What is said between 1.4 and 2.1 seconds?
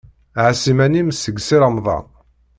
Si Remḍan.